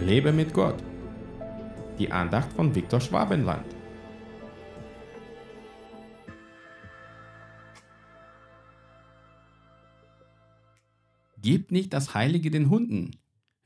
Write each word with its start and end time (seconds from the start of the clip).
Lebe 0.00 0.32
mit 0.32 0.52
Gott. 0.52 0.82
Die 1.98 2.10
Andacht 2.10 2.52
von 2.52 2.74
Viktor 2.74 3.00
Schwabenland. 3.00 3.64
Gebt 11.40 11.70
nicht 11.70 11.92
das 11.92 12.14
Heilige 12.14 12.50
den 12.50 12.70
Hunden. 12.70 13.12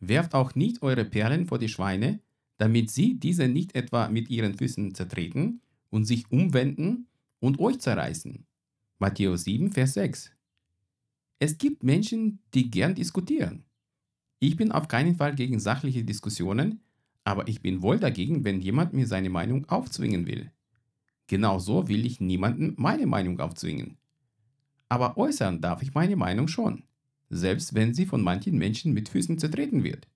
Werft 0.00 0.34
auch 0.34 0.54
nicht 0.54 0.82
eure 0.82 1.04
Perlen 1.04 1.46
vor 1.46 1.58
die 1.58 1.68
Schweine, 1.68 2.20
damit 2.58 2.90
sie 2.90 3.18
diese 3.18 3.48
nicht 3.48 3.74
etwa 3.74 4.08
mit 4.08 4.28
ihren 4.28 4.54
Füßen 4.56 4.94
zertreten 4.94 5.62
und 5.90 6.04
sich 6.04 6.30
umwenden 6.30 7.08
und 7.40 7.58
euch 7.58 7.80
zerreißen. 7.80 8.46
Matthäus 8.98 9.44
7, 9.44 9.72
Vers 9.72 9.94
6. 9.94 10.30
Es 11.38 11.56
gibt 11.56 11.82
Menschen, 11.82 12.40
die 12.52 12.70
gern 12.70 12.94
diskutieren. 12.94 13.64
Ich 14.40 14.56
bin 14.56 14.70
auf 14.70 14.88
keinen 14.88 15.16
Fall 15.16 15.34
gegen 15.34 15.58
sachliche 15.58 16.04
Diskussionen, 16.04 16.80
aber 17.24 17.48
ich 17.48 17.60
bin 17.60 17.82
wohl 17.82 17.98
dagegen, 17.98 18.44
wenn 18.44 18.60
jemand 18.60 18.92
mir 18.92 19.06
seine 19.06 19.30
Meinung 19.30 19.68
aufzwingen 19.68 20.26
will. 20.26 20.50
Genauso 21.26 21.88
will 21.88 22.06
ich 22.06 22.20
niemandem 22.20 22.74
meine 22.78 23.06
Meinung 23.06 23.40
aufzwingen. 23.40 23.98
Aber 24.88 25.18
äußern 25.18 25.60
darf 25.60 25.82
ich 25.82 25.92
meine 25.92 26.16
Meinung 26.16 26.48
schon, 26.48 26.84
selbst 27.28 27.74
wenn 27.74 27.92
sie 27.92 28.06
von 28.06 28.22
manchen 28.22 28.56
Menschen 28.56 28.94
mit 28.94 29.08
Füßen 29.08 29.38
zertreten 29.38 29.84
wird. 29.84 30.08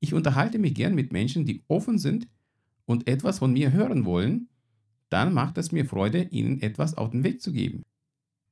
Ich 0.00 0.14
unterhalte 0.14 0.58
mich 0.58 0.74
gern 0.74 0.94
mit 0.94 1.12
Menschen, 1.12 1.44
die 1.44 1.64
offen 1.68 1.98
sind 1.98 2.28
und 2.86 3.08
etwas 3.08 3.40
von 3.40 3.52
mir 3.52 3.72
hören 3.72 4.04
wollen, 4.04 4.48
dann 5.10 5.34
macht 5.34 5.58
es 5.58 5.72
mir 5.72 5.84
Freude, 5.84 6.22
ihnen 6.22 6.62
etwas 6.62 6.96
auf 6.96 7.10
den 7.10 7.24
Weg 7.24 7.42
zu 7.42 7.52
geben. 7.52 7.82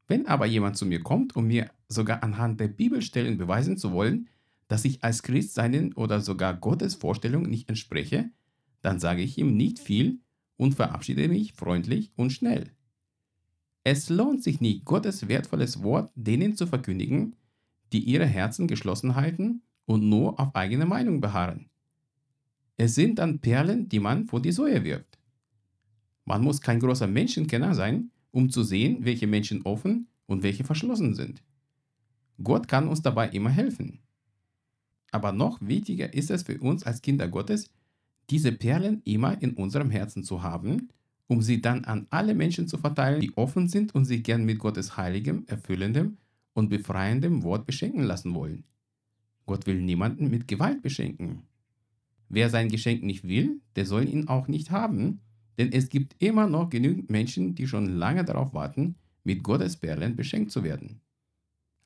Wenn 0.09 0.27
aber 0.27 0.47
jemand 0.47 0.77
zu 0.77 0.87
mir 0.87 1.03
kommt, 1.03 1.37
um 1.37 1.47
mir 1.47 1.71
sogar 1.89 2.23
anhand 2.23 2.61
der 2.61 2.69
Bibelstellen 2.69 3.39
beweisen 3.39 3.77
zu 3.77 3.93
wollen, 3.93 4.29
dass 4.69 4.85
ich 4.85 5.05
als 5.05 5.23
Christ 5.23 5.55
seinen 5.55 5.93
oder 5.93 6.21
sogar 6.21 6.55
Gottes 6.55 6.95
Vorstellungen 6.95 7.51
nicht 7.51 7.69
entspreche, 7.69 8.31
dann 8.83 8.99
sage 8.99 9.23
ich 9.23 9.39
ihm 9.39 9.57
nicht 9.57 9.79
viel 9.79 10.21
und 10.57 10.75
verabschiede 10.75 11.29
mich 11.29 11.53
freundlich 11.53 12.13
und 12.17 12.31
schnell. 12.31 12.73
Es 13.85 14.09
lohnt 14.09 14.43
sich 14.43 14.61
nicht, 14.61 14.85
Gottes 14.85 15.29
wertvolles 15.29 15.83
Wort 15.83 16.11
denen 16.17 16.57
zu 16.57 16.67
verkündigen, 16.67 17.37
die 17.93 18.01
ihre 18.01 18.27
Herzen 18.27 18.67
geschlossen 18.67 19.15
halten 19.15 19.63
und 19.85 20.09
nur 20.09 20.41
auf 20.41 20.55
eigene 20.57 20.87
Meinung 20.87 21.21
beharren. 21.21 21.71
Es 22.77 22.95
sind 22.95 23.19
dann 23.19 23.41
Perlen, 23.41 23.89
die 23.89 24.01
man 24.01 24.27
vor 24.27 24.43
die 24.43 24.53
Säue 24.53 24.85
wirft. 24.85 25.19
Man 26.25 26.43
muss 26.43 26.61
kein 26.61 26.81
großer 26.81 27.07
Menschenkenner 27.07 27.75
sein, 27.75 28.11
um 28.33 28.51
zu 28.51 28.65
sehen, 28.65 29.05
welche 29.05 29.27
Menschen 29.27 29.63
offen 29.63 30.09
und 30.27 30.43
welche 30.43 30.65
verschlossen 30.65 31.15
sind. 31.15 31.43
Gott 32.43 32.69
kann 32.69 32.89
uns 32.89 33.01
dabei 33.01 33.29
immer 33.31 33.51
helfen. 33.51 34.01
Aber 35.13 35.33
noch 35.33 35.61
wichtiger 35.61 36.13
ist 36.13 36.31
es 36.31 36.43
für 36.43 36.59
uns 36.59 36.85
als 36.85 37.03
Kinder 37.03 37.29
Gottes, 37.29 37.71
diese 38.31 38.53
Perlen 38.53 39.03
immer 39.05 39.41
in 39.41 39.53
unserem 39.55 39.91
Herzen 39.91 40.25
zu 40.25 40.43
haben, 40.43 40.89
um 41.29 41.43
sie 41.43 41.61
dann 41.61 41.85
an 41.85 42.07
alle 42.11 42.35
Menschen 42.35 42.69
zu 42.69 42.79
verteilen, 42.79 43.21
die 43.21 43.37
offen 43.37 43.69
sind 43.69 43.95
und 43.95 44.05
sich 44.05 44.23
gern 44.23 44.45
mit 44.45 44.59
Gottes 44.59 44.97
heiligem, 44.97 45.45
erfüllendem 45.47 46.19
und 46.55 46.69
befreiendem 46.69 47.43
Wort 47.43 47.67
beschenken 47.67 48.03
lassen 48.03 48.35
wollen. 48.35 48.65
Gott 49.45 49.67
will 49.67 49.81
niemanden 49.81 50.29
mit 50.31 50.49
Gewalt 50.49 50.83
beschenken. 50.83 51.43
Wer 52.29 52.51
sein 52.51 52.69
Geschenk 52.69 53.03
nicht 53.03 53.27
will, 53.29 53.61
der 53.77 53.87
soll 53.87 54.09
ihn 54.09 54.27
auch 54.29 54.49
nicht 54.49 54.71
haben, 54.71 55.21
denn 55.59 55.73
es 55.73 55.89
gibt 55.89 56.21
immer 56.21 56.49
noch 56.49 56.69
genügend 56.69 57.11
Menschen, 57.11 57.55
die 57.55 57.67
schon 57.67 57.87
lange 57.87 58.25
darauf 58.25 58.53
warten, 58.53 58.97
mit 59.25 59.43
Gottes 59.43 59.77
Perlen 59.77 60.17
beschenkt 60.17 60.51
zu 60.51 60.65
werden. 60.65 61.01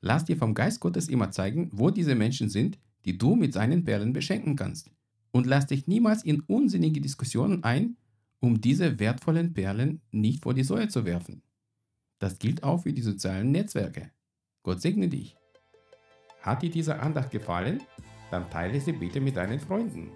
Lass 0.01 0.25
dir 0.25 0.37
vom 0.37 0.53
Geist 0.53 0.79
Gottes 0.79 1.09
immer 1.09 1.31
zeigen, 1.31 1.69
wo 1.71 1.91
diese 1.91 2.15
Menschen 2.15 2.49
sind, 2.49 2.79
die 3.05 3.17
du 3.17 3.35
mit 3.35 3.53
seinen 3.53 3.83
Perlen 3.83 4.13
beschenken 4.13 4.55
kannst. 4.55 4.89
Und 5.31 5.47
lass 5.47 5.67
dich 5.67 5.87
niemals 5.87 6.23
in 6.23 6.41
unsinnige 6.41 7.01
Diskussionen 7.01 7.63
ein, 7.63 7.97
um 8.39 8.59
diese 8.59 8.99
wertvollen 8.99 9.53
Perlen 9.53 10.01
nicht 10.11 10.43
vor 10.43 10.53
die 10.53 10.63
Säue 10.63 10.87
zu 10.87 11.05
werfen. 11.05 11.41
Das 12.19 12.37
gilt 12.39 12.63
auch 12.63 12.83
für 12.83 12.93
die 12.93 13.01
sozialen 13.01 13.51
Netzwerke. 13.51 14.11
Gott 14.63 14.81
segne 14.81 15.07
dich. 15.07 15.35
Hat 16.41 16.61
dir 16.61 16.69
diese 16.69 16.99
Andacht 16.99 17.31
gefallen? 17.31 17.81
Dann 18.29 18.49
teile 18.49 18.79
sie 18.79 18.93
bitte 18.93 19.21
mit 19.21 19.35
deinen 19.35 19.59
Freunden. 19.59 20.11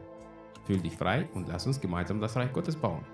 Fühl 0.65 0.81
dich 0.81 0.97
frei 0.97 1.29
und 1.35 1.49
lass 1.49 1.67
uns 1.67 1.79
gemeinsam 1.81 2.21
das 2.21 2.37
Reich 2.37 2.53
Gottes 2.53 2.77
bauen. 2.77 3.05